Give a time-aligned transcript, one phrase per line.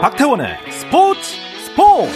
[0.00, 2.10] 박태원의 스포츠 스포츠.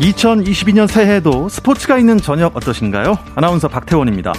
[0.00, 3.18] (2022년) 새해에도 스포츠가 있는 저녁 어떠신가요?
[3.34, 4.32] 아나운서 박태원입니다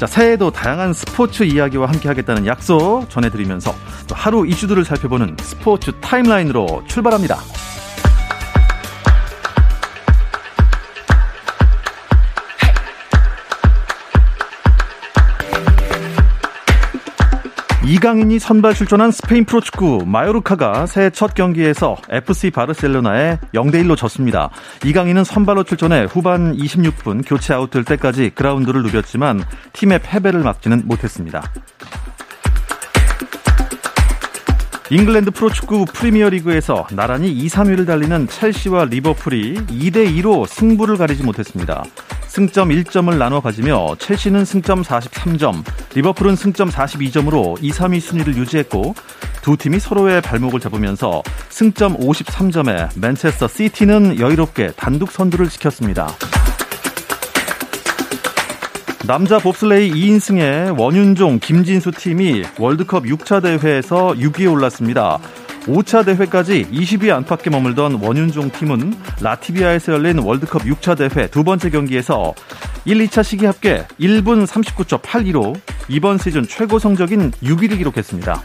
[0.00, 3.74] 자, 새해에도 다양한 스포츠 이야기와 함께 하겠다는 약속 전해드리면서
[4.10, 7.36] 하루 이슈들을 살펴보는 스포츠 타임라인으로 출발합니다.
[17.90, 24.48] 이강인이 선발 출전한 스페인 프로축구 마요르카가 새해 첫 경기에서 FC 바르셀로나에 0대1로 졌습니다.
[24.84, 31.42] 이강인은 선발로 출전해 후반 26분 교체 아웃될 때까지 그라운드를 누볐지만 팀의 패배를 막지는 못했습니다.
[34.92, 41.84] 잉글랜드 프로축구 프리미어리그에서 나란히 2, 3위를 달리는 첼시와 리버풀이 2대 2로 승부를 가리지 못했습니다.
[42.26, 45.62] 승점 1점을 나눠 가지며 첼시는 승점 43점,
[45.94, 48.96] 리버풀은 승점 42점으로 2, 3위 순위를 유지했고
[49.42, 56.08] 두 팀이 서로의 발목을 잡으면서 승점 53점에 맨체스터 시티는 여유롭게 단독 선두를 지켰습니다.
[59.06, 65.18] 남자 봅슬레이 2인승의 원윤종, 김진수 팀이 월드컵 6차 대회에서 6위에 올랐습니다.
[65.64, 72.34] 5차 대회까지 20위 안팎에 머물던 원윤종 팀은 라트비아에서 열린 월드컵 6차 대회 두 번째 경기에서
[72.84, 78.42] 1, 2차 시기 합계 1분 39.82로 이번 시즌 최고 성적인 6위를 기록했습니다.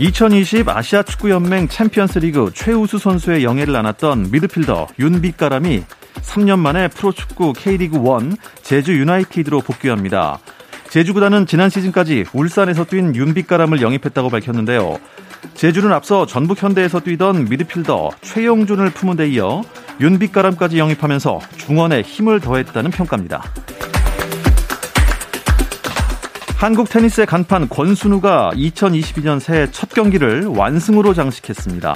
[0.00, 5.84] 2020 아시아 축구연맹 챔피언스 리그 최우수 선수의 영예를 안았던 미드필더 윤빛가람이
[6.38, 10.38] 3년 만에 프로축구 K리그 1 제주 유나이티드로 복귀합니다.
[10.88, 14.98] 제주구단은 지난 시즌까지 울산에서 뛴 윤빛가람을 영입했다고 밝혔는데요.
[15.54, 19.62] 제주는 앞서 전북 현대에서 뛰던 미드필더 최용준을 품은 데 이어
[20.00, 23.42] 윤빛가람까지 영입하면서 중원에 힘을 더했다는 평가입니다.
[26.56, 31.94] 한국 테니스의 간판 권순우가 2022년 새해 첫 경기를 완승으로 장식했습니다.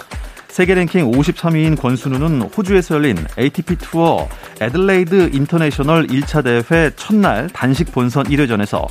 [0.52, 4.28] 세계 랭킹 53위인 권순우는 호주에서 열린 ATP 투어
[4.60, 8.86] 애들레이드 인터내셔널 1차 대회 첫날 단식 본선 1회전에서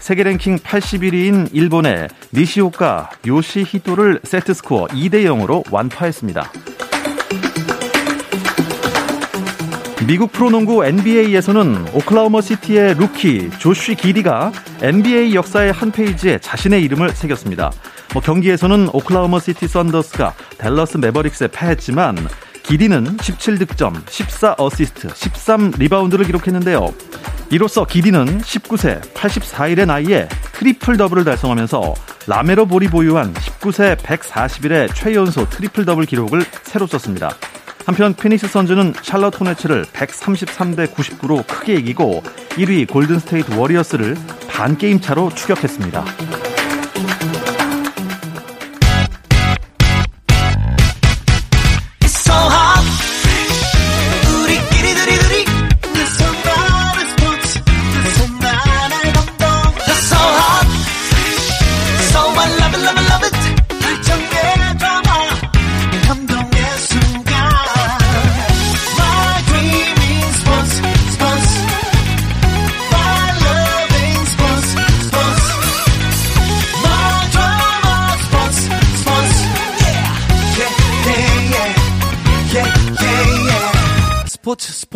[0.00, 6.50] 세계 랭킹 81위인 일본의 니시오카 요시히토를 세트 스코어 2대 0으로 완파했습니다.
[10.08, 14.50] 미국 프로농구 NBA에서는 오클라호마 시티의 루키 조쉬 기디가
[14.82, 17.70] NBA 역사의 한 페이지에 자신의 이름을 새겼습니다.
[18.12, 22.16] 뭐 경기에서는 오클라호마 시티 썬더스가 댈러스 매버릭스에 패했지만
[22.62, 26.92] 기디는 17득점, 14어시스트, 13리바운드를 기록했는데요.
[27.50, 31.94] 이로써 기디는 19세 84일의 나이에 트리플 더블을 달성하면서
[32.26, 37.30] 라멜로 볼이 보유한 19세 140일의 최연소 트리플 더블 기록을 새로 썼습니다.
[37.86, 42.24] 한편 피닉스 선즈는 샬럿 호네츠를 133대 99로 크게 이기고
[42.56, 44.16] 1위 골든 스테이트 워리어스를
[44.48, 46.04] 반 게임 차로 추격했습니다.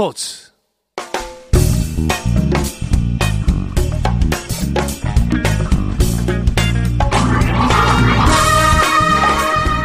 [0.01, 0.51] 스포츠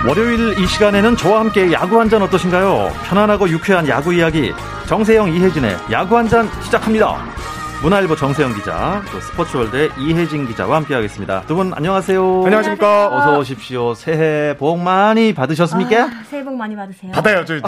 [0.07, 2.93] 월요일 이 시간에는 저와 함께 야구 한 잔 어떠신가요?
[3.09, 4.53] 편안하고 유쾌한 야구 이야기
[4.87, 7.44] 정세영 이혜진의 야구 한 잔 시작합니다.
[7.85, 11.43] 문화일보 정세영 기자, 또 스포츠월드의 이혜진 기자와 함께하겠습니다.
[11.43, 12.41] 두 분 안녕하세요.
[12.43, 13.15] 안녕하십니까.
[13.15, 13.93] 어서 오십시오.
[13.93, 16.03] 새해 복 많이 받으셨습니까?
[16.05, 17.11] 아, 새해 복 많이 받으세요.
[17.11, 17.67] 받아야죠, 이제.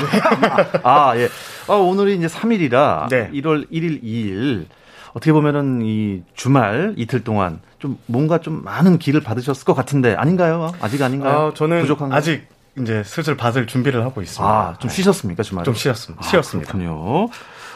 [0.81, 1.30] 아, 예.
[1.68, 3.30] 아, 오늘이 이제 3일이라 네.
[3.31, 4.65] 1월 1일, 2일
[5.13, 10.71] 어떻게 보면은 이 주말 이틀 동안 좀 뭔가 좀 많은 기를 받으셨을 것 같은데 아닌가요?
[10.81, 11.50] 아직 아닌가요?
[11.50, 12.18] 아, 저는 부족한가요?
[12.18, 12.47] 아직
[12.80, 14.44] 이제 슬슬 받을 준비를 하고 있습니다.
[14.51, 15.63] 아, 좀 쉬셨습니까, 주말에?
[15.63, 16.25] 좀 쉬었습니다.
[16.25, 16.71] 아, 쉬었습니다.
[16.71, 17.30] 그렇군요.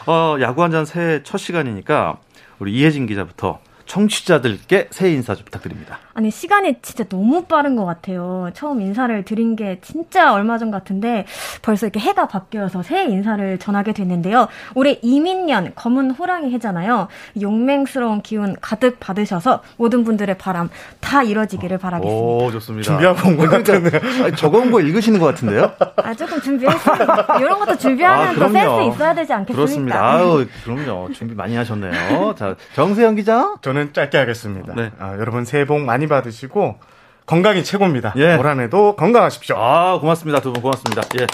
[0.08, 2.16] 어, 야구 한잔 새해 첫 시간이니까
[2.62, 5.98] 우리 이혜진 기자부터 청취자들께 새해 인사 좀 부탁드립니다.
[6.14, 8.50] 아니 시간이 진짜 너무 빠른 것 같아요.
[8.54, 11.24] 처음 인사를 드린 게 진짜 얼마 전 같은데
[11.62, 14.48] 벌써 이렇게 해가 바뀌어서 새해 인사를 전하게 됐는데요.
[14.74, 17.08] 올해 이민년 검은 호랑이 해잖아요.
[17.40, 20.68] 용맹스러운 기운 가득 받으셔서 모든 분들의 바람
[21.00, 22.22] 다 이뤄지기를 바라겠습니다.
[22.22, 22.84] 오 좋습니다.
[22.90, 24.24] 준비하고 온것 그러니까 같은데요.
[24.24, 25.72] 아니, 적어온 거 읽으시는 것 같은데요?
[25.96, 27.38] 아 조금 준비했습니다.
[27.40, 28.94] 이런 것도 준비하면 아, 또 센스.
[28.94, 29.54] 있어야 되지 않겠습니까?
[29.54, 30.12] 그렇습니다.
[30.12, 31.12] 아유, 그럼요.
[31.12, 32.34] 준비 많이 하셨네요.
[32.36, 33.54] 자, 정세영 기자.
[33.62, 34.74] 저는 짧게 하겠습니다.
[34.74, 34.90] 네.
[34.98, 36.78] 아, 여러분 새해 복 많이 받으시고
[37.26, 38.12] 건강이 최고입니다.
[38.16, 38.36] 예.
[38.36, 39.56] 올 한 해도 건강하십시오.
[39.56, 40.40] 아, 고맙습니다.
[40.40, 41.02] 두 분 고맙습니다.
[41.20, 41.26] 예.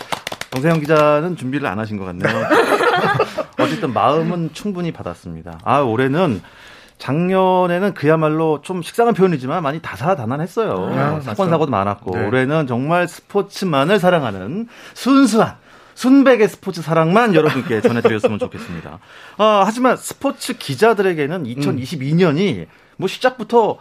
[0.51, 2.33] 정세영 기자는 준비를 안 하신 것 같네요.
[3.59, 5.59] 어쨌든 마음은 충분히 받았습니다.
[5.65, 6.41] 아, 올해는
[6.99, 10.93] 작년에는 그야말로 좀 식상한 표현이지만 많이 다사다난했어요.
[10.99, 11.49] 아, 사건.
[11.49, 12.27] 사고도 많았고 네.
[12.27, 15.55] 올해는 정말 스포츠만을 사랑하는 순수한
[15.99, 19.01] 순백의 스포츠 사랑만 여러분께 전해드렸으면 좋겠습니다.
[19.37, 22.67] 아, 하지만 스포츠 기자들에게는 2022년이
[22.99, 23.79] 뭐 시작부터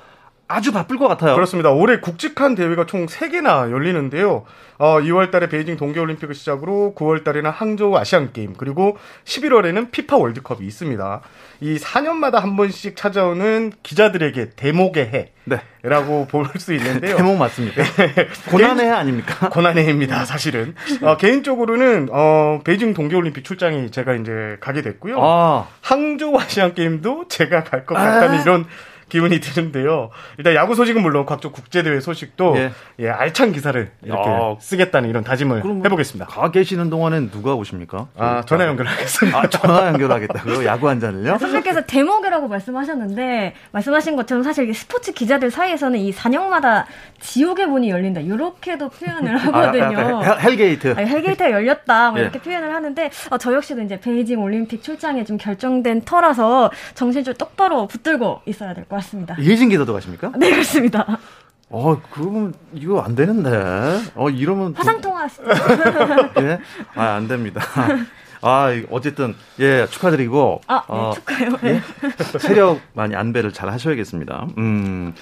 [0.50, 1.36] 아주 바쁠 것 같아요.
[1.36, 1.72] 그렇습니다.
[1.72, 4.46] 올해 굵직한 대회가 총 3개나 열리는데요.
[4.78, 11.22] 어, 2월 달에 베이징 동계올림픽을 시작으로 9월 달에는 항저우 아시안게임, 그리고 11월에는 피파 월드컵이 있습니다.
[11.62, 15.62] 이 4년마다 한 번씩 찾아오는 기자들에게 대목의 네.
[15.84, 17.18] 해라고 볼 수 있는데요.
[17.18, 17.84] 대목 맞습니까?
[18.50, 19.50] 고난의 해 아닙니까?
[19.52, 20.76] 고난의 해입니다, 사실은.
[21.02, 25.18] 어, 개인적으로는, 어, 베이징 동계올림픽 출장이 제가 이제 가게 됐고요.
[25.22, 28.66] 아, 항저우 아시안 게임도 제가 갈 것 같다는 이런
[29.10, 30.10] 기분이 드는데요.
[30.38, 32.72] 일단 야구 소식은 물론 각종 국제 대회 소식도 예.
[33.00, 33.10] 예.
[33.10, 34.56] 알찬 기사를 이렇게 야.
[34.60, 36.26] 쓰겠다는 이런 다짐을 뭐 해보겠습니다.
[36.26, 38.08] 가 계시는 동안엔 누가 오십니까?
[38.18, 39.38] 아 전화 연결하겠습니다.
[39.40, 40.66] 아, 전화 연결하겠다고요?
[40.66, 41.38] 야구 한 잔을요?
[41.38, 46.84] 선생님께서 대목이라고 말씀하셨는데 말씀하신 것처럼 사실 이게 스포츠 기자들 사이에서는 이 4년마다
[47.22, 50.18] 지옥의 문이 열린다 이렇게도 표현을 하거든요.
[50.18, 50.96] 아, hell- hell gate.
[50.98, 52.24] 아니, hell gate가 열렸다 뭐 예.
[52.24, 57.34] 이렇게 표현을 하는데 어, 저 역시도 이제 베이징 올림픽 출장에 좀 결정된 터라서 정신 좀
[57.36, 59.36] 똑바로 붙들고 있어야 될 것 같 습니다.
[59.40, 60.32] 이혜진 기자도 가십니까?
[60.38, 61.20] 네 그렇습니다.
[61.70, 63.50] 어, 그러면 이거 안 되는데.
[64.16, 64.68] 어, 이러면.
[64.68, 65.44] 좀- 화상 통화하시죠.
[66.40, 66.60] 예?
[66.96, 67.62] 아, 안 됩니다.
[68.42, 70.62] 아, 어쨌든, 예, 축하드리고.
[70.68, 71.50] 아, 네, 어, 축하해요.
[71.66, 71.82] 예?
[72.40, 74.48] 세력 많이 안배를 잘 하셔야겠습니다.
[74.58, 75.14] 음,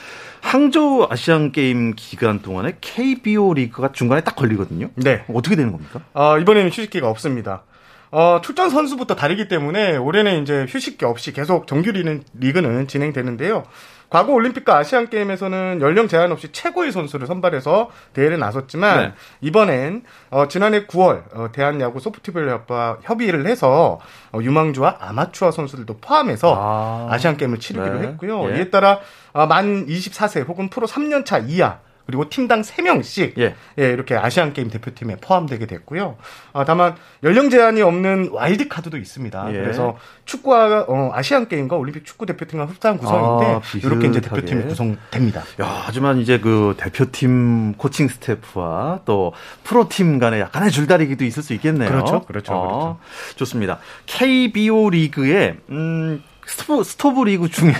[0.42, 4.90] 항저우 아시안 게임 기간 동안에 KBO 리그가 중간에 딱 걸리거든요.
[4.96, 5.26] 네.
[5.34, 6.02] 어떻게 되는 겁니까?
[6.14, 7.64] 어, 이번에는 휴식기가 없습니다.
[8.12, 13.64] 어, 출전 선수부터 다르기 때문에 올해는 이제 휴식기 없이 계속 정규 리는, 리그는 진행되는데요.
[14.10, 19.14] 과거 올림픽과 아시안 게임에서는 연령 제한 없이 최고의 선수를 선발해서 대회를 나섰지만 네.
[19.42, 24.00] 이번엔 어, 지난해 9월 어, 대한야구 소프트볼 협회와 협의를 해서
[24.32, 27.14] 어, 유망주와 아마추어 선수들도 포함해서 아.
[27.14, 27.18] 아.
[27.18, 28.08] 시안 게임을 치르기로 네.
[28.10, 28.52] 했고요.
[28.52, 28.58] 예.
[28.58, 29.00] 이에 따라
[29.34, 33.56] 어, 만 24세 혹은 프로 3년 차 이하 그리고 팀당 3명씩 예.
[33.80, 36.18] 예, 이렇게 아시안 게임 대표팀에 포함되게 됐고요.
[36.54, 39.48] 아, 다만 연령 제한이 없는 와일드 카드도 있습니다.
[39.50, 39.54] 예.
[39.54, 44.22] 그래서 축구와 어, 아시안 게임과 올림픽 축구 대표팀과 흡사한 구성인데 아, 이렇게 이제.
[44.22, 45.42] 대표팀이 구성됩니다.
[45.62, 51.90] 야, 하지만 이제 그 대표팀 코칭 스태프와 또 프로팀 간에 약간의 줄다리기도 있을 수 있겠네요.
[51.90, 53.00] 그렇죠, 그렇죠, 어,
[53.36, 53.80] 좋습니다.
[54.06, 57.74] KBO 리그의 음, 스토브, 스토브 리그 중에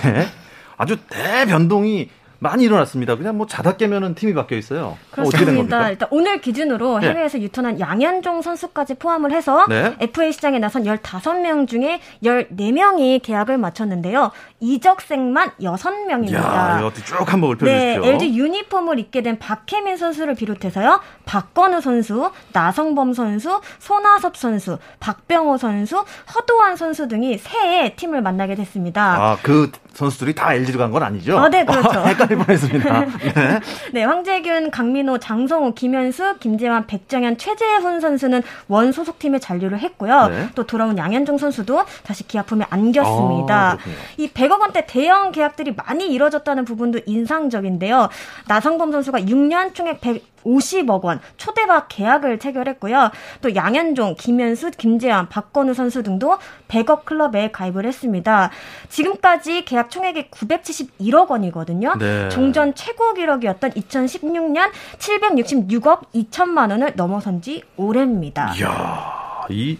[0.76, 3.16] 아주 대변동이 많이 일어났습니다.
[3.16, 4.84] 그냥 뭐 자다 깨면은 팀이 바뀌어 있어요.
[4.86, 5.90] 어, 그렇습니다.
[5.90, 7.08] 일단 오늘 기준으로 네.
[7.08, 9.96] 해외에서 유턴한 양현종 선수까지 포함을 해서 네.
[10.00, 14.30] FA 시장에 나선 15명 중에 14명이 계약을 마쳤는데요.
[14.60, 16.34] 이적생만 6명입니다.
[16.34, 18.12] 야, 이거 어떻게 쭉 한번 네, 읊어주십시오.
[18.12, 21.00] LG 유니폼을 입게 된 박혜민 선수를 비롯해서요.
[21.24, 26.04] 박건우 선수, 나성범 선수, 손아섭 선수, 박병호 선수,
[26.34, 29.16] 허도환 선수 등이 새해 팀을 만나게 됐습니다.
[29.16, 31.38] 아, 그 선수들이 다 LG로 간 건 아니죠?
[31.38, 32.00] 아, 네, 그렇죠.
[32.06, 33.00] 헷갈릴 뻔했습니다.
[33.34, 33.60] 네.
[33.92, 40.28] 네, 황재균, 강민호, 장성우, 김현수, 김재환, 백정현, 최재훈 선수는 원 소속팀에 잔류를 했고요.
[40.28, 40.48] 네.
[40.54, 43.72] 또 돌아온 양현종 선수도 다시 기아품에 안겼습니다.
[43.72, 43.78] 아.
[44.18, 48.08] 이 100억 원대 대형 계약들이 많이 이뤄졌다는 부분도 인상적인데요.
[48.48, 50.00] 나성범 선수가 6년 총액
[50.44, 53.10] 150억 원 초대박 계약을 체결했고요.
[53.42, 56.38] 또 양현종, 김현수, 김재환, 박건우 선수 등도
[56.68, 58.50] 100억 클럽에 가입을 했습니다.
[58.88, 61.94] 지금까지 계약 총액이 971억 원이거든요.
[61.98, 62.28] 네.
[62.28, 68.54] 종전 최고 기록이었던 2016년 766억 2천만 원을 넘어선 지 오래입니다.
[68.56, 69.78] 이야, 이,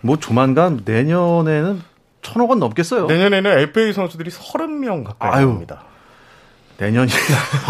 [0.00, 1.82] 뭐 조만간 내년에는
[2.22, 3.06] 천억 원 넘겠어요.
[3.06, 5.44] 내년에는 FA 선수들이 30명 가까이.
[5.44, 5.82] 나옵니다.
[6.82, 7.10] 내년이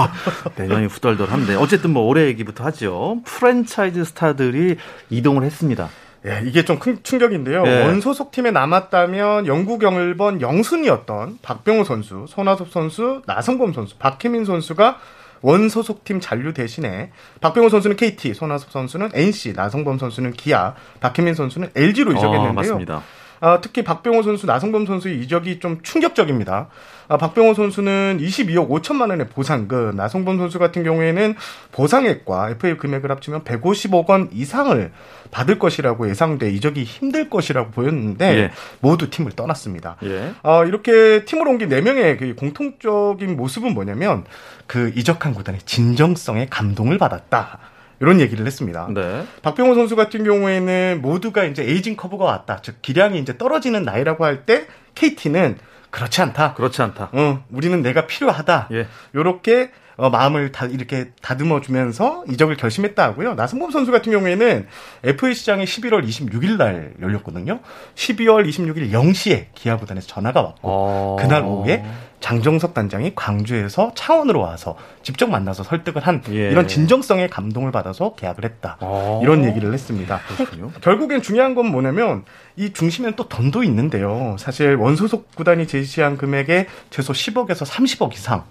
[0.56, 3.20] 내년이 후덜덜한데 어쨌든 뭐 올해 얘기부터 하죠.
[3.24, 4.76] 프랜차이즈 스타들이
[5.10, 5.88] 이동을 했습니다.
[6.24, 7.64] 예, 이게 좀 큰 충격인데요.
[7.66, 7.82] 예.
[7.82, 14.98] 원소속 팀에 남았다면 영구 영일번 영순이었던 박병호 선수, 손아섭 선수, 나성범 선수, 박혜민 선수가
[15.42, 21.70] 원소속 팀 잔류 대신에 박병호 선수는 KT, 손아섭 선수는 NC, 나성범 선수는 기아, 박혜민 선수는
[21.74, 22.52] LG로 어, 이적했는데요.
[22.52, 23.02] 맞습니다.
[23.42, 26.68] 아, 특히 박병호 선수, 나성범 선수의 이적이 좀 충격적입니다.
[27.08, 31.34] 아, 박병호 선수는 22억 5천만 원의 보상, 그 나성범 선수 같은 경우에는
[31.72, 34.92] 보상액과 FA 금액을 합치면 150억 원 이상을
[35.32, 38.50] 받을 것이라고 예상돼 이적이 힘들 것이라고 보였는데 예.
[38.78, 39.96] 모두 팀을 떠났습니다.
[40.04, 40.34] 예.
[40.44, 44.24] 어, 이렇게 팀을 옮긴 4명의 그 공통적인 모습은 뭐냐면
[44.68, 47.58] 그 이적한 구단의 진정성에 감동을 받았다.
[48.02, 48.88] 이런 얘기를 했습니다.
[48.92, 49.24] 네.
[49.42, 52.58] 박병호 선수 같은 경우에는 모두가 이제 에이징 커브가 왔다.
[52.60, 54.66] 즉 기량이 이제 떨어지는 나이라고 할 때
[54.96, 55.56] KT는
[55.90, 56.54] 그렇지 않다.
[56.54, 57.10] 그렇지 않다.
[57.12, 58.68] 어, 우리는 내가 필요하다.
[58.72, 58.86] 예.
[59.14, 59.70] 요렇게
[60.02, 63.34] 어, 마음을 다 이렇게 다듬어 주면서 이적을 결심했다 하고요.
[63.34, 64.66] 나승범 선수 같은 경우에는
[65.04, 67.60] FA 시장이 11월 26일 날 열렸거든요.
[67.94, 71.16] 12월 26일 0시에 기아 구단에서 전화가 왔고 어.
[71.20, 71.84] 그날 오후에
[72.18, 76.50] 장정석 단장이 광주에서 창원으로 와서 직접 만나서 설득을 한 예.
[76.50, 78.78] 이런 진정성에 감동을 받아서 계약을 했다.
[78.80, 79.20] 어.
[79.22, 80.18] 이런 얘기를 했습니다.
[80.36, 80.72] 그렇군요.
[80.80, 82.24] 결국엔 중요한 건 뭐냐면
[82.56, 84.34] 이 중심에는 또 돈도 있는데요.
[84.40, 88.42] 사실 원소속 구단이 제시한 금액의 최소 10억에서 30억 이상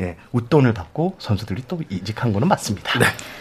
[0.00, 2.92] 예, 웃돈을 받고 선수들이 또 이직한 거는 맞습니다.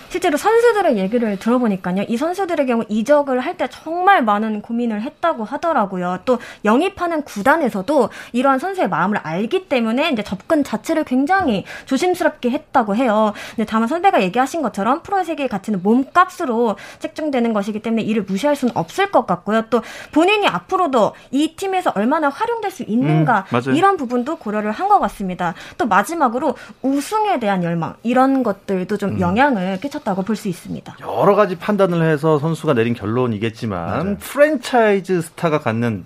[0.10, 2.04] 실제로 선수들의 얘기를 들어보니까요.
[2.08, 6.20] 이 선수들의 경우 이적을 할 때 정말 많은 고민을 했다고 하더라고요.
[6.26, 13.34] 또 영입하는 구단에서도 이러한 선수의 마음을 알기 때문에 이제 접근 자체를 굉장히 조심스럽게 했다고 해요.
[13.56, 18.76] 근데 다만 선배가 얘기하신 것처럼 프로의 세계의 가치는 몸값으로 책정되는 것이기 때문에 이를 무시할 수는
[18.78, 19.64] 없을 것 같고요.
[19.70, 23.76] 또 본인이 앞으로도 이 팀에서 얼마나 활용될 수 있는가 음.
[23.76, 25.54] 이런 부분도 고려를 한 것 같습니다.
[25.78, 28.98] 또 마지막으로 우승에 대한 열망 이런 것들도 음.
[28.98, 30.98] 좀 영향을 끼 쳤다고 볼 수 있습니다.
[31.02, 34.18] 여러 가지 판단을 해서 선수가 내린 결론이겠지만 맞아요.
[34.20, 36.06] 프랜차이즈 스타가 갖는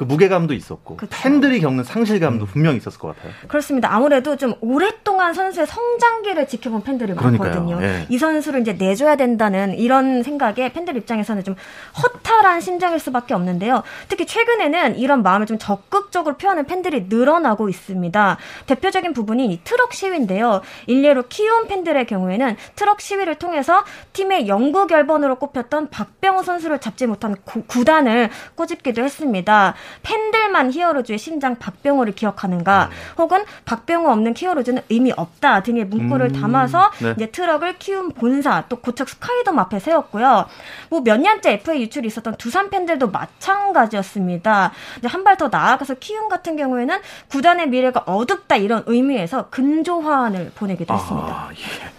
[0.00, 1.14] 그 무게감도 있었고 그쵸.
[1.20, 1.84] 팬들이 겪는 음.
[1.84, 3.34] 상실감도 분명히 있었을 것 같아요.
[3.48, 3.92] 그렇습니다.
[3.92, 7.50] 아무래도 좀 오랫동안 선수의 성장기를 지켜본 팬들이 그러니까요.
[7.50, 7.82] 많거든요.
[7.82, 8.06] 예.
[8.08, 11.54] 이 선수를 이제 내줘야 된다는 이런 생각에 팬들 입장에서는 좀
[12.02, 13.82] 허탈한 심정일 수밖에 없는데요.
[14.08, 18.38] 특히 최근에는 이런 마음을 좀 적극적으로 표하는 팬들이 늘어나고 있습니다.
[18.68, 20.62] 대표적인 부분이 이 트럭 시위인데요.
[20.86, 27.36] 일례로 키움 팬들의 경우에는 트럭 시위를 통해서 팀의 영구 결번으로 꼽혔던 박병호 선수를 잡지 못한
[27.44, 29.74] 구, 구단을 꼬집기도 했습니다.
[30.02, 36.90] 팬들만 히어로즈의 심장 박병호를 기억하는가, 혹은 박병호 없는 히어로즈는 의미 없다 등의 문구를 음, 담아서
[37.00, 37.14] 네.
[37.16, 40.46] 이제 트럭을 키움 본사 또 고척 스카이돔 앞에 세웠고요.
[40.90, 44.72] 뭐 몇 년째 FA 유출이 있었던 두산 팬들도 마찬가지였습니다.
[45.04, 51.28] 한 발 더 나아가서 키움 같은 경우에는 구단의 미래가 어둡다 이런 의미에서 근조화안을 보내기도 했습니다.
[51.28, 51.90] 아, 예.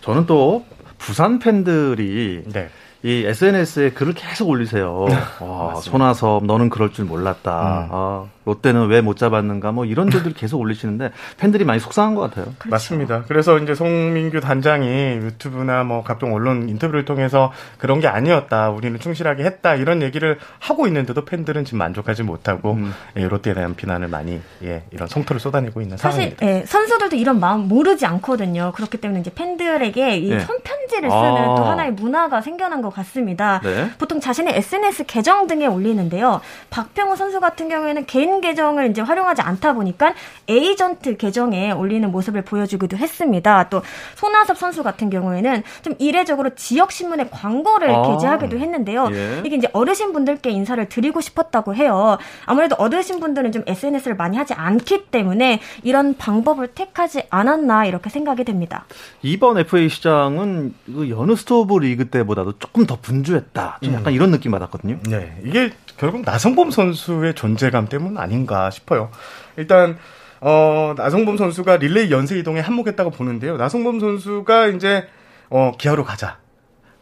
[0.00, 0.64] 저는 또
[0.98, 2.68] 부산 팬들이 네.
[3.04, 5.04] 이 SNS에 글을 계속 올리세요.
[5.40, 5.80] 와, 맞습니다.
[5.80, 7.50] 손아섭 너는 그럴 줄 몰랐다.
[7.84, 7.88] 음.
[7.92, 12.46] 아, 롯데는 왜 못 잡았는가 뭐 이런 글들 계속 올리시는데 팬들이 많이 속상한 것 같아요.
[12.58, 12.70] 그렇죠.
[12.70, 13.24] 맞습니다.
[13.28, 18.70] 그래서 이제 송민규 단장이 유튜브나 뭐 각종 언론 인터뷰를 통해서 그런 게 아니었다.
[18.70, 19.74] 우리는 충실하게 했다.
[19.74, 22.94] 이런 얘기를 하고 있는데도 팬들은 지금 만족하지 못하고 음.
[23.16, 26.46] 예, 롯데에 대한 비난을 많이 예, 이런 성토를 쏟아내고 있는 사실 상황입니다.
[26.46, 28.72] 예, 선수들도 이런 마음 모르지 않거든요.
[28.74, 30.40] 그렇기 때문에 이제 팬들에게 이 네.
[30.40, 31.54] 손편지를 쓰는 아.
[31.56, 33.60] 또 하나의 문화가 생겨난 것 같습니다.
[33.62, 33.90] 네.
[33.98, 36.40] 보통 자신의 SNS 계정 등에 올리는데요.
[36.70, 40.14] 박병호 선수 같은 경우에는 개인 계정을 이제 활용하지 않다 보니까
[40.48, 43.68] 에이전트 계정에 올리는 모습을 보여주기도 했습니다.
[43.68, 43.82] 또
[44.16, 48.02] 손아섭 선수 같은 경우에는 좀 이례적으로 지역 신문에 광고를 아.
[48.02, 49.08] 게재하기도 했는데요.
[49.12, 49.42] 예.
[49.44, 52.18] 이게 이제 어르신 분들께 인사를 드리고 싶었다고 해요.
[52.46, 58.44] 아무래도 어르신 분들은 좀 SNS를 많이 하지 않기 때문에 이런 방법을 택하지 않았나 이렇게 생각이
[58.44, 58.84] 됩니다.
[59.22, 63.78] 이번 FA 시장은 그 여느 스토브 리그 때보다도 조금 더 분주했다.
[63.82, 64.98] 좀 약간 이런 느낌 받았거든요.
[65.08, 69.10] 네, 이게 결국 나성범 선수의 존재감 때문 아닌가 싶어요.
[69.56, 69.96] 일단
[70.40, 73.56] 어, 나성범 선수가 릴레이 연쇄 이동에 한몫했다고 보는데요.
[73.56, 75.06] 나성범 선수가 이제
[75.48, 76.38] 어, 기아로 가자.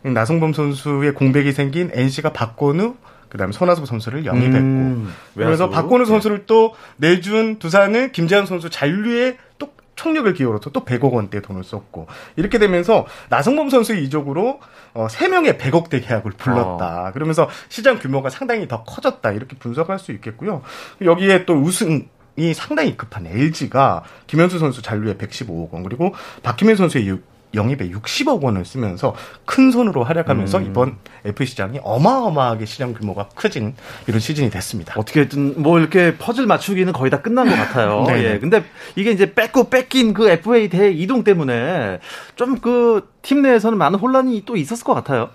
[0.03, 2.97] 나성범 선수의 공백이 생긴 NC가 박건우
[3.29, 5.71] 그다음에 손아섭 선수를 영입했고 음, 그래서.
[5.71, 11.65] 박건우 선수를 또 내준 두산은 김재환 선수 잔류에 또 총력을 기울여서 또 100억 원대 돈을
[11.65, 12.07] 썼고
[12.37, 14.61] 이렇게 되면서 나성범 선수의 이적으로
[14.95, 17.09] 어, 3명의 100억대 계약을 불렀다.
[17.09, 17.13] 어.
[17.13, 19.31] 그러면서 시장 규모가 상당히 더 커졌다.
[19.33, 20.63] 이렇게 분석할 수 있겠고요.
[21.03, 27.07] 여기에 또 우승 이 상당히 급한 LG가 김현수 선수 잔류에 115억 원 그리고 박희민 선수의
[27.09, 27.21] 유-
[27.55, 30.67] 영입에 60억 원을 쓰면서 큰 손으로 활약하면서 음.
[30.67, 33.75] 이번 F 시장이 어마어마하게 시장 규모가 커진
[34.07, 34.95] 이런 시즌이 됐습니다.
[34.97, 38.07] 어떻게든 뭐 이렇게 퍼즐 맞추기는 거의 다 끝난 것 같아요.
[38.17, 38.39] 예.
[38.39, 38.65] 근데
[38.97, 42.01] 이게 이제 뺏고 뺏긴 그 FA 대 이동 때문에
[42.37, 45.31] 좀 그 팀 내에서는 많은 혼란이 또 있었을 것 같아요.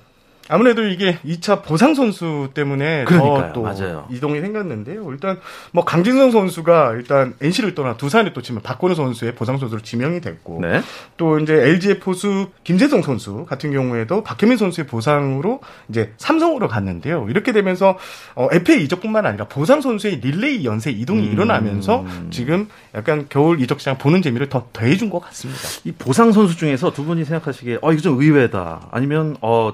[0.50, 3.52] 아무래도 이게 2차 보상 선수 때문에 그러니까요.
[3.54, 4.08] 더또 맞아요.
[4.10, 5.10] 이동이 생겼는데요.
[5.12, 5.40] 일단
[5.72, 10.60] 뭐 강진성 선수가 일단 NC를 떠나 두산에 또 지금 박건우 선수의 보상 선수로 지명이 됐고
[10.62, 10.82] 네.
[11.18, 17.28] 또 이제 LG의 포수 김재성 선수 같은 경우에도 박혜민 선수의 보상으로 이제 삼성으로 갔는데요.
[17.30, 17.98] 이렇게 되면서
[18.36, 21.34] 어, FA 이적뿐만 아니라 보상 선수의 릴레이 연쇄 이동이 음.
[21.34, 25.62] 일어나면서 지금 약간 겨울 이적 시장 보는 재미를 더 더해준 것 같습니다.
[25.84, 28.90] 이 보상 선수 중에서 두 분이 생각하시기에 어 이거 좀 의외다.
[28.92, 29.74] 아니면 어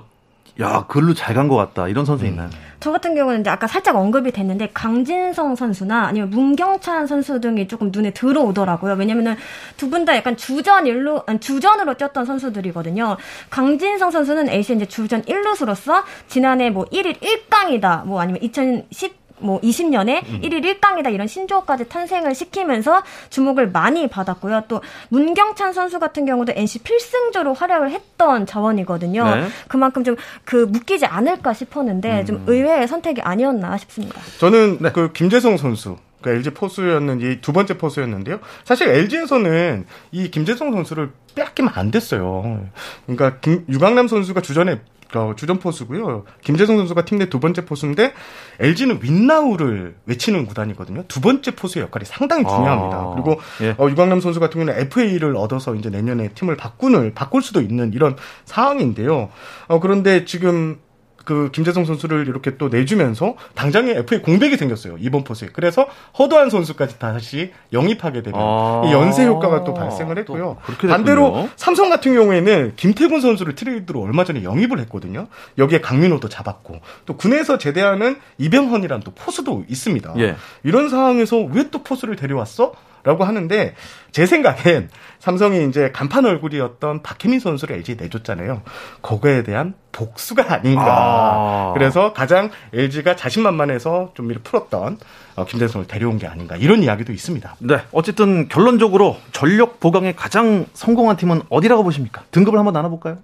[0.61, 1.87] 야, 글로 잘 간 것 같다.
[1.87, 2.47] 이런 선수 있나요?
[2.79, 7.89] 저 같은 경우는 이제 아까 살짝 언급이 됐는데 강진성 선수나 아니면 문경찬 선수 등이 조금
[7.91, 8.93] 눈에 들어오더라고요.
[8.93, 9.35] 왜냐면은
[9.77, 13.17] 두 분 다 약간 주전 일루 아니, 주전으로 뛰었던 선수들이거든요.
[13.49, 18.05] 강진성 선수는 LC 이제 주전 1루수로서 지난해 뭐 1일 1강이다.
[18.05, 24.63] 뭐 아니면 2010 뭐 20년에 1일 1강이다 이런 신조어까지 탄생을 시키면서 주목을 많이 받았고요.
[24.67, 29.23] 또 문경찬 선수 같은 경우도 NC 필승조로 활약을 했던 자원이거든요.
[29.23, 29.47] 네.
[29.67, 34.21] 그만큼 좀 그 묶이지 않을까 싶었는데 좀 의외의 선택이 아니었나 싶습니다.
[34.39, 34.91] 저는 네.
[34.91, 38.39] 그 김재성 선수 그 LG 포수였는 이두 번째 포수였는데요.
[38.63, 42.65] 사실 LG에서는 이 김재성 선수를 빼앗기면 안 됐어요.
[43.05, 44.79] 그러니까 김, 유강남 선수가 주전에
[45.21, 46.23] 어, 주전 포수고요.
[46.41, 48.13] 김재성 선수가 팀 내 두 번째 포수인데
[48.59, 51.03] LG는 윈나우를 외치는 구단이거든요.
[51.07, 52.97] 두 번째 포수의 역할이 상당히 중요합니다.
[52.97, 53.75] 아, 그리고 예.
[53.77, 58.15] 어, 유강남 선수 같은 경우는 FA를 얻어서 이제 내년에 팀을 바꾸는 바꿀 수도 있는 이런
[58.45, 59.29] 상황인데요.
[59.67, 60.79] 어, 그런데 지금
[61.25, 65.87] 그 김재성 선수를 이렇게 또 내주면서 당장에 FA 공백이 생겼어요 이번 포스에 그래서
[66.19, 68.83] 허도한 선수까지 다시 영입하게 되면 아.
[68.85, 70.87] 이 연쇄 효과가 또 발생을 했고요 또.
[70.87, 75.27] 반대로 삼성 같은 경우에는 김태군 선수를 트레이드로 얼마 전에 영입을 했거든요
[75.57, 80.35] 여기에 강민호도 잡았고 또 군에서 제대하는 이병헌이란 또 포수도 있습니다 예.
[80.63, 82.73] 이런 상황에서 왜 또 포수를 데려왔어?
[83.03, 83.75] 라고 하는데
[84.11, 88.61] 제 생각엔 삼성이 이제 간판 얼굴이었던 박혜민 선수를 LG에 내줬잖아요.
[89.01, 90.85] 그거에 대한 복수가 아닌가.
[90.87, 91.73] 아.
[91.73, 94.97] 그래서 가장 LG가 자신만만해서 좀 이렇게 풀었던
[95.35, 97.55] 어, 김대성을 데려온 게 아닌가 이런 이야기도 있습니다.
[97.59, 97.81] 네.
[97.91, 102.23] 어쨌든 결론적으로 전력 보강에 가장 성공한 팀은 어디라고 보십니까?
[102.31, 103.17] 등급을 한번 나눠볼까요?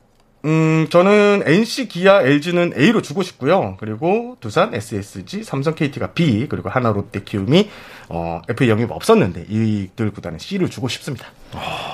[0.45, 3.75] 음, 저는 NC, 기아, LG는 A로 주고 싶고요.
[3.79, 7.69] 그리고 두산, SSG, 삼성, KT가 B, 그리고 하나, 롯데, 키움이
[8.07, 11.27] 어, FA 영입 없었는데 이들 구단은 C를 주고 싶습니다.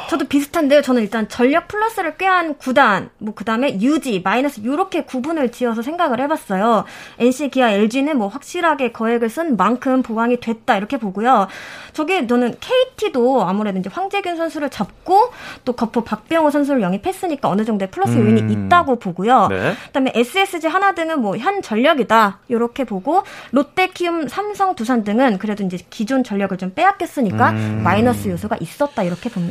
[0.10, 0.82] 저도 비슷한데요.
[0.82, 6.86] 저는 일단 전력 플러스를 꾀한 구단, 뭐 그다음에 유지, 마이너스 요렇게 구분을 지어서 생각을 해봤어요.
[7.20, 11.48] NC, 기아, LG는 뭐 확실하게 거액을 쓴 만큼 보강이 됐다 이렇게 보고요.
[11.94, 15.32] 저게 저는 KT도 아무래도 이제 황재균 선수를 잡고
[15.64, 18.50] 또 거포 박병호 선수를 영입했으니까 어느 정도의 플러스 요인이 음.
[18.68, 19.48] 있다고 보고요.
[19.48, 19.74] 네.
[19.88, 25.64] 그다음에 SSG 하나 등은 뭐 현 전력이다 이렇게 보고 롯데, 키움, 삼성, 두산 등은 그래도
[25.64, 27.82] 이제 기존 전력을 좀 빼앗겼으니까 음.
[27.84, 29.45] 마이너스 요소가 있었다 이렇게 봅니다.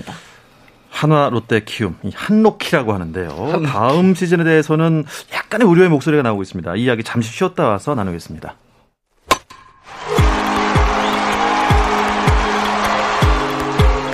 [0.91, 3.63] 한화, 롯데, 키움, 이 한로키라고 하는데요.
[3.67, 6.77] 다음 시즌에 대해서는 약간의 우려의 목소리가 나오고 있습니다.
[6.77, 8.55] 이 이야기 잠시 쉬었다 와서 나누겠습니다.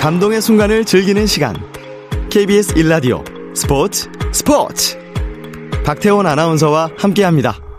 [0.00, 1.54] 감동의 순간을 즐기는 시간.
[2.30, 3.22] KBS 1라디오
[3.54, 4.98] 스포츠 스포츠.
[5.84, 7.69] 박태원 아나운서와 함께합니다.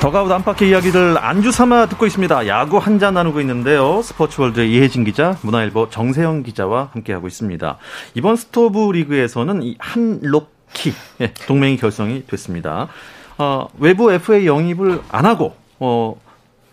[0.00, 2.46] 더그아웃 안팎의 이야기들 안주 삼아 듣고 있습니다.
[2.46, 4.00] 야구 한 잔 나누고 있는데요.
[4.02, 7.76] 스포츠월드의 이혜진 기자, 문화일보 정세영 기자와 함께하고 있습니다.
[8.14, 12.88] 이번 스토브 리그에서는 이 한로키 예, 동맹이 결성이 됐습니다.
[13.38, 16.18] 어, 외부 FA 영입을 안 하고 어,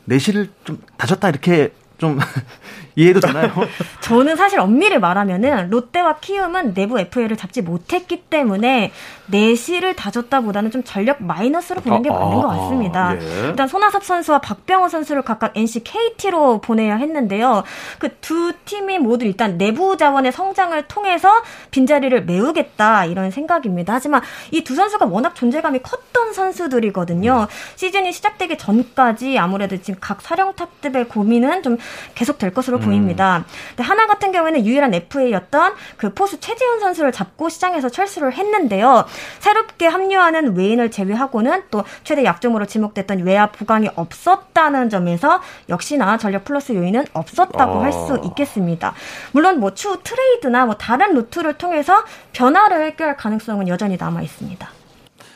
[0.06, 2.20] 내실을 좀 다졌다 이렇게 좀
[2.96, 3.52] 이해도 되나요?
[4.02, 8.92] 저는 사실 엄밀히 말하면은 롯데와 키움은 내부 FA를 잡지 못했기 때문에
[9.28, 13.16] 내실을 다졌다보다는 좀 전력 마이너스로 보는 게 아, 맞는 것 아, 같습니다.
[13.20, 13.48] 예.
[13.50, 17.64] 일단 손아섭 선수와 박병호 선수를 각각 NC KT로 보내야 했는데요.
[18.00, 21.30] 그 두 팀이 모두 일단 내부 자원의 성장을 통해서
[21.72, 23.94] 빈자리를 메우겠다 이런 생각입니다.
[23.94, 27.48] 하지만 이 두 선수가 워낙 존재감이 컸던 선수들이거든요.
[27.76, 31.78] 시즌이 시작되기 전까지 아무래도 지금 각 사령탑들의 고민은 좀
[32.16, 33.46] 계속 될 것으로 보입니다.
[33.70, 39.06] 근데 하나 같은 경우에는 유일한 FA였던 그 포수 최지훈 선수를 잡고 시장에서 철수를 했는데요.
[39.40, 46.74] 새롭게 합류하는 외인을 제외하고는 또 최대 약점으로 지목됐던 외야 보강이 없었다는 점에서 역시나 전력 플러스
[46.74, 47.84] 요인은 없었다고 아.
[47.84, 48.94] 할수 있겠습니다.
[49.32, 54.70] 물론 뭐 추후 트레이드나 뭐 다른 루트를 통해서 변화를 꾀할 가능성은 여전히 남아 있습니다.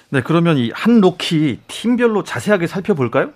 [0.09, 3.31] 네, 그러면 이 한 로키 팀별로 자세하게 살펴볼까요?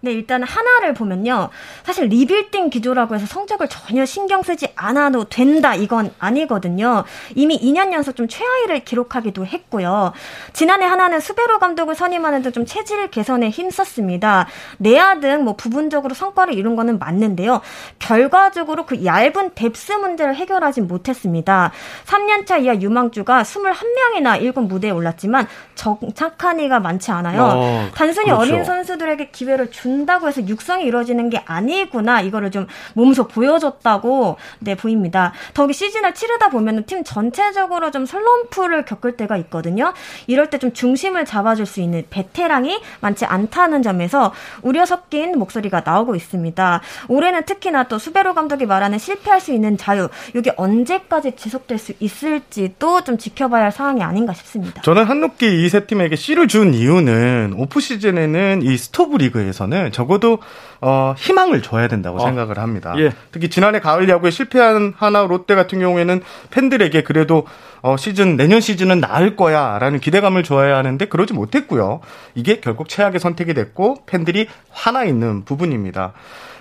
[0.00, 1.50] 네, 일단 한화를 보면요.
[1.84, 7.04] 사실 리빌딩 기조라고 해서 성적을 전혀 신경 쓰지 않아도 된다 이건 아니거든요.
[7.34, 10.12] 이미 2년 연속 좀 최하위를 기록하기도 했고요.
[10.52, 14.46] 지난해 한화는 수베로 감독을 선임하는 등 좀 체질 개선에 힘썼습니다.
[14.78, 17.60] 내야 등 뭐 부분적으로 성과를 이룬 거는 맞는데요.
[17.98, 21.72] 결과적으로 그 얇은 뎁스 문제를 해결하지 못했습니다.
[22.06, 27.42] 3년차 이하 유망주가 21명이나 1군 무대에 올랐지만 정착한 이가 많지 않아요.
[27.42, 28.40] 어, 단순히 그렇죠.
[28.40, 32.20] 어린 선수들에게 기회를 준다고 해서 육성이 이루어지는 게 아니구나.
[32.20, 35.32] 이거를 좀 몸소 보여줬다고 네 보입니다.
[35.54, 39.92] 더욱이 시즌을 치르다 보면 팀 전체적으로 좀 슬럼프를 겪을 때가 있거든요.
[40.26, 46.14] 이럴 때 좀 중심을 잡아줄 수 있는 베테랑이 많지 않다는 점에서 우려 섞인 목소리가 나오고
[46.16, 46.80] 있습니다.
[47.08, 53.04] 올해는 특히나 또 수베로 감독이 말하는 실패할 수 있는 자유, 이게 언제까지 지속될 수 있을지도
[53.04, 54.80] 좀 지켜봐야 할 상황이 아닌가 싶습니다.
[54.80, 60.38] 저는 한로키 이 세 팀에게 C를 준 이유는 off season에는 이 스토브 리그에서는 적어도
[60.80, 62.20] 어, 희망을 줘야 된다고 어.
[62.20, 62.94] 생각을 합니다.
[62.98, 63.12] 예.
[63.32, 67.46] 특히 지난해 가을 야구에 실패한 한화 롯데 같은 경우에는 팬들에게 그래도
[67.82, 72.00] 어, 시즌 내년 시즌은 나을 거야라는 기대감을 줘야 하는데 그러지 못했고요.
[72.34, 76.12] 이게 결국 최악의 선택이 됐고 팬들이 화나 있는 부분입니다.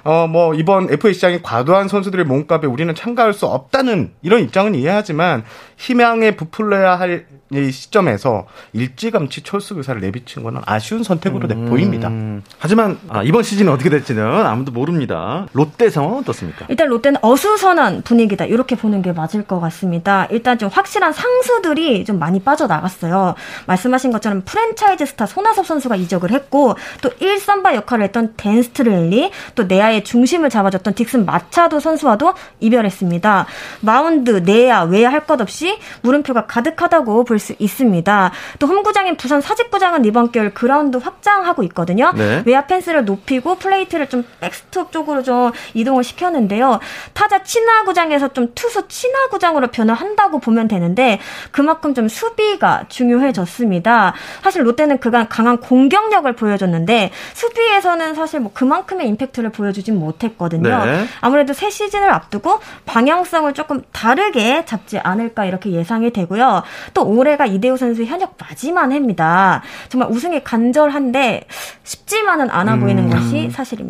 [0.03, 5.43] 어, 뭐, 이번 FA 시장이 과도한 선수들의 몸값에 우리는 참가할 수 없다는 이런 입장은 이해하지만,
[5.77, 12.09] 희망에 부풀려야 할 이 시점에서 일찌감치 철수 의사를 내비친 거는 아쉬운 선택으로 내 보입니다.
[12.09, 15.47] 음, 하지만 아, 이번 시즌은 어떻게 될지 는 아무도 모릅니다.
[15.53, 16.65] 롯데 상황은 어떻습니까?
[16.69, 20.27] 일단 롯데는 어수선한 분위기다 이렇게 보는 게 맞을 것 같습니다.
[20.29, 23.35] 일단 좀 확실한 상수들이 좀 많이 빠져나갔어요.
[23.65, 29.63] 말씀하신 것처럼 프랜차이즈 스타 손아섭 선수가 이적을 했고 또 1선발 역할을 했던 댄 스트렐리 또
[29.63, 33.45] 내야의 중심을 잡아줬던 딕슨 마차도 선수와도 이별했습니다.
[33.81, 38.31] 마운드, 내야, 외야 할 것 없이 물음표가 가득하다고 볼 수 있습니다.
[38.59, 42.11] 또 홈구장인 부산 사직구장은 이번 겨울 그라운드 확장하고 있거든요.
[42.15, 42.43] 네.
[42.45, 46.79] 외야 펜스를 높이고 플레이트 를 좀 백스톱 쪽으로 좀 이동을 시켰는데요.
[47.13, 51.19] 타자 친화 구장에서 좀 투수 친화 구장으로 변화한다고 보면 되는데
[51.51, 54.13] 그만큼 좀 수비가 중요해졌습니다.
[54.43, 60.85] 사실 롯데는 그간 강한 공격력을 보여줬는데 수비에서는 사실 뭐 그만큼의 임팩트를 보여주진 못했거든요.
[60.85, 61.05] 네.
[61.21, 66.63] 아무래도 새 시즌을 앞두고 방향성을 조금 다르게 잡지 않을까 이렇게 예상이 되고요.
[66.93, 69.63] 또 올해가 이대호 선수의 현역 마지막 해입니다.
[69.89, 71.47] 정말 우승이 간절한데
[71.83, 73.84] 쉽지만은 않아 보이는 것이 사실입니다.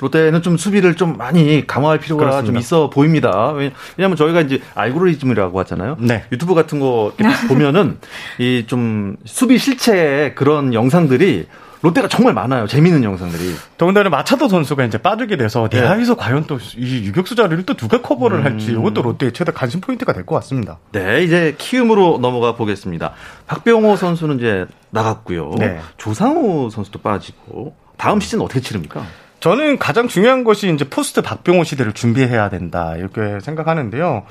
[0.00, 2.46] 롯데는 좀 수비를 좀 많이 강화할 필요가 그렇습니다.
[2.46, 3.52] 좀 있어 보입니다.
[3.52, 5.96] 왜냐- 왜냐하면 저희가 이제 알고리즘이라고 하잖아요.
[6.00, 6.24] 네.
[6.32, 7.98] 유튜브 같은 거 이렇게 보면은
[8.38, 11.46] 이 좀 수비 실책 그런 영상들이
[11.82, 12.66] 롯데가 정말 많아요.
[12.66, 13.54] 재미있는 영상들이.
[13.76, 15.82] 더군다나 마차도 선수가 이제 빠지게 돼서 네.
[15.82, 20.12] 내야에서 과연 또 이 유격수 자리를 또 누가 커버를 할지 이것도 롯데의 최대 관심 포인트가
[20.14, 20.78] 될 것 같습니다.
[20.92, 23.12] 네, 이제 키움으로 넘어가 보겠습니다.
[23.46, 25.52] 박병호 선수는 이제 나갔고요.
[25.58, 25.78] 네.
[25.98, 29.04] 조상우 선수도 빠지고 다음 시즌 어떻게 치릅니까?
[29.46, 34.24] 저는 가장 중요한 것이 이제 포스트 박병호 시대를 준비해야 된다 이렇게 생각하는데요.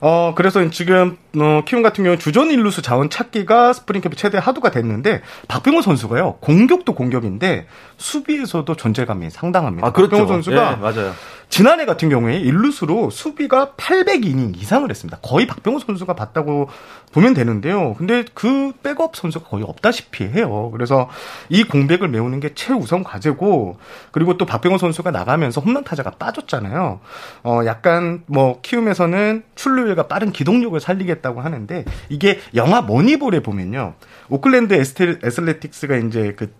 [0.00, 4.38] 어 그래서 지금 어, 키움 같은 경우 는 주전 일루수 자원 찾기가 스프링 캠프 최대
[4.38, 7.66] 화두가 됐는데 박병호 선수가요 공격도 공격인데
[7.96, 9.86] 수비에서도 존재감이 상당합니다.
[9.86, 10.10] 아, 그렇죠.
[10.10, 11.12] 박병호 선수가 예, 맞아요.
[11.48, 15.18] 지난해 같은 경우에 일루수로 수비가 800이닝 이상을 했습니다.
[15.20, 16.70] 거의 박병호 선수가 봤다고
[17.12, 17.94] 보면 되는데요.
[17.98, 20.70] 근데 그 백업 선수가 거의 없다시피 해요.
[20.72, 21.10] 그래서
[21.50, 23.76] 이 공백을 메우는 게 최우선 과제고
[24.12, 27.00] 그리고 또 박병호 선수가 나가면서 홈런 타자가 빠졌잖아요.
[27.44, 33.94] 어 약간 뭐 키움에서는 출루율과 빠른 기동력을 살리겠다 고 하는데 이게 영화 머니볼에 보면요.
[34.28, 36.52] 오클랜드 에스텔 애슬레틱스가 이제 그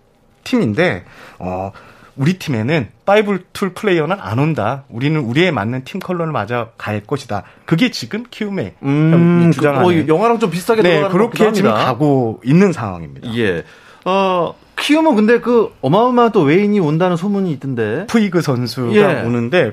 [0.44, 1.04] 팀인데
[1.38, 1.72] 어
[2.16, 4.84] 우리 팀에는 five tool player는 안 온다.
[4.88, 7.44] 우리는 우리에 맞는 팀 컬러를 맞아 갈 것이다.
[7.64, 11.86] 그게 지금 키움의 음, 주장하는 그, 어, 영화랑 좀 비슷하게 네, 그렇게 지금 합니다.
[11.86, 13.34] 가고 있는 상황입니다.
[13.36, 13.64] 예.
[14.04, 18.06] 어, 키움은 근데 그 어마어마한 또 외인이 온다는 소문이 있던데.
[18.08, 19.22] 푸이그 선수가 예.
[19.26, 19.72] 오는데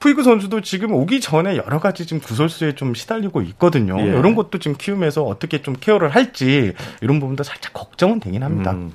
[0.00, 4.00] 푸이그 선수도 지금 오기 전에 여러 가지 지금 구설수에 좀 시달리고 있거든요.
[4.00, 4.06] 예.
[4.06, 8.72] 이런 것도 지금 키움에서 어떻게 좀 care를 할지 이런 부분도 살짝 걱정은 되긴 합니다.
[8.72, 8.92] 음.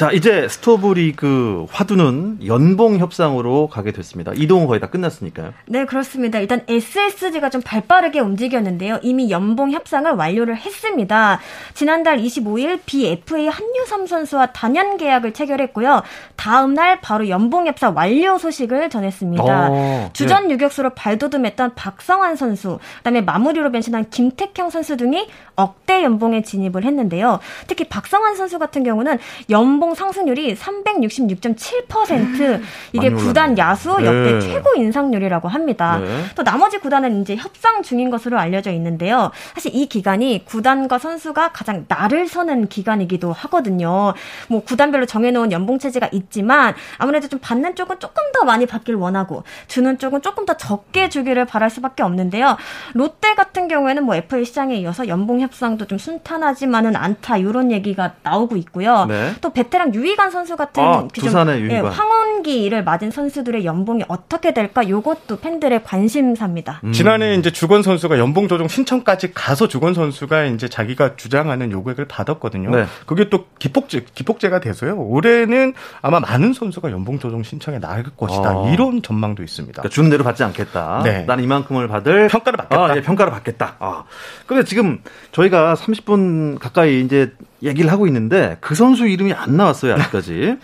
[0.00, 4.32] 자, 이제 스토브 리그 화두는 연봉 협상으로 가게 됐습니다.
[4.34, 5.52] 이동은 거의 다 끝났으니까요.
[5.66, 6.38] 네, 그렇습니다.
[6.38, 9.00] 일단 SSG가 좀 발빠르게 움직였는데요.
[9.02, 11.38] 이미 연봉 협상을 완료를 했습니다.
[11.74, 16.02] 지난달 25일 비FA 한유섬 선수와 다년 계약을 체결했고요.
[16.34, 19.68] 다음 날 바로 연봉 협상 완료 소식을 전했습니다.
[19.70, 26.84] 어, 주전 유격수로 발돋움했던 박성환 선수, 그다음에 마무리로 변신한 김택형 선수 등이 억대 연봉에 진입을
[26.84, 27.38] 했는데요.
[27.66, 29.18] 특히 박성환 선수 같은 경우는
[29.50, 33.58] 연봉 연봉 상승률이 366.7% 이게 많이 구단.
[33.58, 34.40] 야수 역대 네.
[34.40, 35.98] 최고 인상률이라고 합니다.
[35.98, 36.24] 네.
[36.36, 39.32] 또 나머지 구단은 이제 협상 중인 것으로 알려져 있는데요.
[39.54, 44.12] 사실 이 기간이 구단과 선수가 가장 날을 서는 기간이기도 하거든요.
[44.48, 49.42] 뭐 구단별로 정해놓은 연봉 체제가 있지만 아무래도 좀 받는 쪽은 조금 더 많이 받길 원하고
[49.66, 52.56] 주는 쪽은 조금 더 적게 주기를 바랄 수밖에 없는데요.
[52.94, 58.56] 롯데 같은 경우에는 뭐 FA 시장에 이어서 연봉 협상도 좀 순탄하지만은 않다 이런 얘기가 나오고
[58.56, 59.06] 있고요.
[59.06, 59.32] 네.
[59.40, 61.84] 또 베테랑 유희관 선수 같은 아, 좀 두산의 유희관.
[61.84, 64.88] 예, 황혼기를 맞은 선수들의 연봉이 어떻게 될까?
[64.88, 66.80] 요것도 팬들의 관심사입니다.
[66.84, 66.92] 음.
[66.92, 72.70] 지난해 이제 주건 선수가 연봉 조정 신청까지 가서 주건 선수가 이제 자기가 주장하는 요구액을 받았거든요.
[72.70, 72.84] 네.
[73.06, 74.96] 그게 또 기폭제 기폭제가 돼서요.
[74.96, 78.58] 올해는 아마 많은 선수가 연봉 조정 신청에 나갈 것이다.
[78.58, 78.70] 어.
[78.72, 79.80] 이런 전망도 있습니다.
[79.80, 81.02] 그러니까 주는 대로 받지 않겠다.
[81.04, 81.24] 네.
[81.24, 82.84] 나는 이만큼을 받을 평가를 받겠다.
[82.84, 83.76] 아, 예, 평가를 받겠다.
[83.78, 84.04] 아.
[84.46, 85.00] 근데 지금
[85.32, 87.32] 저희가 30분 가까이 이제
[87.62, 90.56] 얘기를 하고 있는데 그 선수 이름이 안 나왔어요 아직까지.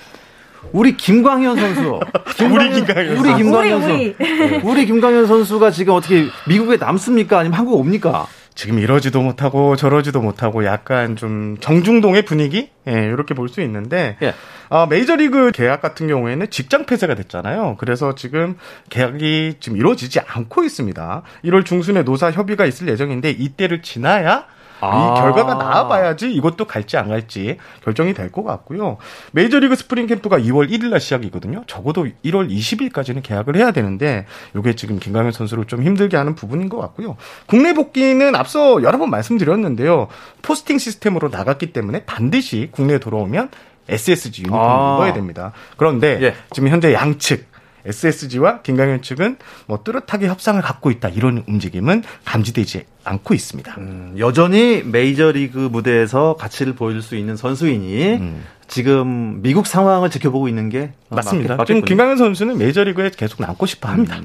[0.73, 2.01] 우리 김광현 선수.
[2.53, 3.37] 우리 김광현 우리 선수.
[3.37, 4.61] 김광현 우리, 선수.
[4.69, 7.39] 우리 김광현 선수가 지금 어떻게 미국에 남습니까?
[7.39, 8.27] 아니면 한국 옵니까?
[8.57, 14.33] 지금 이러지도 못하고 저러지도 못하고 약간 좀 정중동의 분위기 예, 이렇게 볼 수 있는데 예.
[14.71, 17.77] 아, 메이저리그 계약 같은 경우에는 직장 폐쇄가 됐잖아요.
[17.79, 18.57] 그래서 지금
[18.89, 21.23] 계약이 지금 이루어지지 않고 있습니다.
[21.45, 24.47] 1월 중순에 노사 협의가 있을 예정인데 이때를 지나야
[24.81, 25.15] 아.
[25.17, 28.99] 이 결과가 나와봐야지 이것도 갈지 안 갈지 결정이 될 것 같고요.
[29.33, 31.63] 메이저리그 스프링 캠프가 2월 1일 날 시작이거든요.
[31.67, 36.79] 적어도 1월 20일까지는 계약을 해야 되는데 이게 지금 김광현 선수를 좀 힘들게 하는 부분인 것
[36.79, 37.17] 같고요.
[37.47, 40.09] 국내 복귀는 앞서 여러 번 말씀드렸는데요.
[40.43, 43.51] 포스팅 시스템으로 나갔기 때문에 반드시 국내에 돌아오면
[43.89, 44.95] SSG 유니폼을 아.
[44.97, 45.53] 입어야 됩니다.
[45.77, 46.35] 그런데 예.
[46.53, 47.47] 지금 현재 양측
[47.87, 53.75] SSG와 김강현 측은 뭐 뚜렷하게 협상을 갖고 있다 이런 움직임은 감지되지 않고 있습니다.
[53.79, 58.45] 음, 여전히 메이저리그 무대에서 가치를 보여줄 수 있는 선수이니 음.
[58.69, 61.65] 지금 미국 상황을 지켜보고 있는 게 맞습니다.
[61.65, 61.83] 지금.
[61.83, 64.21] 김강현 선수는 메이저리그에 계속 남고 싶어 합니다.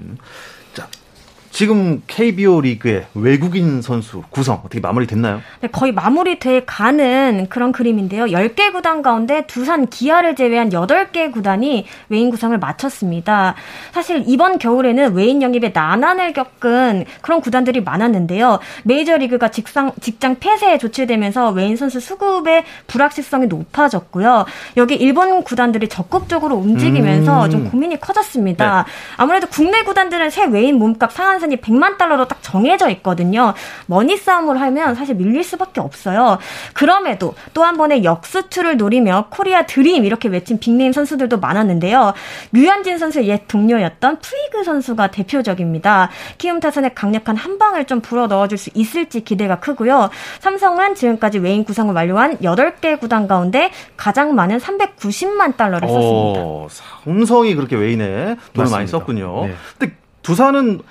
[1.52, 5.42] 지금 KBO 리그의 외국인 선수 구성 어떻게 마무리됐나요?
[5.60, 8.26] 네, 거의 마무리돼 가는 그런 그림인데요.
[8.26, 13.56] 10개 구단 가운데 두산 기아를 제외한 8개 구단이 외인 구성을 마쳤습니다.
[13.92, 18.60] 사실 이번 겨울에는 외인 영입에 난항을 겪은 그런 구단들이 많았는데요.
[18.84, 24.46] 메이저리그가 직상, 직장 폐쇄 조치되면서 외인 선수 수급의 불확실성이 높아졌고요.
[24.78, 27.50] 여기 일본 구단들이 적극적으로 움직이면서 음.
[27.50, 28.86] 좀 고민이 커졌습니다.
[29.18, 33.54] 아무래도 국내 구단들은 새 외인 몸값 상한 선이 100만 달러로 딱 정해져 있거든요.
[33.88, 36.38] 머니 싸움을 하면 사실 밀릴 수밖에 없어요.
[36.73, 42.13] 그럼에도 또 한 번의 역수출을 노리며 코리아 드림 이렇게 외친 빅네임 선수들도 많았는데요.
[42.51, 46.10] 류현진 선수의 옛 동료였던 푸이그 선수가 대표적입니다.
[46.38, 50.10] 키움 타선의 강력한 한 방을 좀 불어 넣어줄 수 있을지 기대가 크고요.
[50.39, 56.41] 삼성은 지금까지 외인 구성을 완료한 8개 구단 가운데 가장 많은 390만 달러를 썼습니다.
[56.43, 56.67] 어,
[57.04, 58.91] 삼성이 그렇게 외인에 돈을 많이 썼습니다.
[58.91, 59.45] 썼군요.
[59.47, 59.56] 네.
[59.80, 60.82] 근데 두산은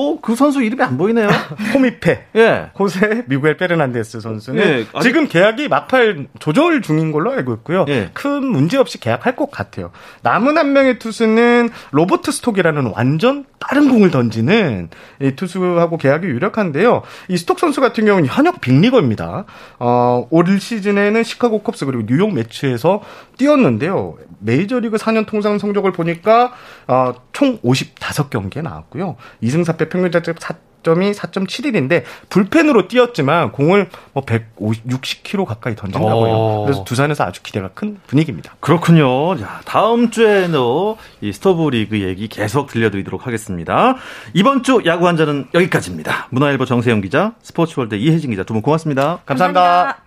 [0.00, 1.28] 어, 그 선수 이름이 안 보이네요.
[1.74, 2.70] 호미페 예.
[2.78, 7.84] 호세 미구엘 페르난데스 선수는 예, 아직- 지금 계약이 막판 조절 중인 걸로 알고 있고요.
[7.88, 8.10] 예.
[8.14, 9.90] 큰 문제 없이 계약할 것 같아요.
[10.22, 14.88] 남은 한 명의 투수는 로버트 스톡이라는 완전 다른 공을 던지는
[15.20, 17.02] 이 투수하고 계약이 유력한데요.
[17.28, 19.44] 이 스톡 선수 같은 경우는 현역 빅리거입니다.
[19.80, 23.02] 어, 올 시즌에는 시카고 컵스 그리고 뉴욕 메츠에서
[23.36, 24.16] 뛰었는데요.
[24.40, 26.52] 메이저리그 4년 통상 성적을 보니까
[26.86, 29.16] 어, 총 55경기에 나왔고요.
[29.42, 36.34] 2승 4패 평균 자책점이 4.71인데 불펜으로 뛰었지만 공을 뭐 160km 가까이 던진다고 해요.
[36.36, 36.64] 오.
[36.64, 38.54] 그래서 두산에서 아주 기대가 큰 분위기입니다.
[38.60, 39.36] 그렇군요.
[39.38, 43.96] 자, 다음 주에도 이 스토브 리그 얘기 계속 들려드리도록 하겠습니다.
[44.34, 46.28] 이번 주 야구 한잔은 여기까지입니다.
[46.30, 49.18] 문화일보 정세영 기자, 스포츠월드 이혜진 기자 두 분 고맙습니다.
[49.26, 49.98] 감사합니다.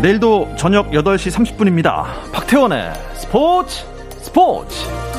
[0.00, 2.32] 내일도 저녁 8시 30분입니다.
[2.32, 3.84] 박태원의 스포츠
[4.22, 5.09] 스포츠.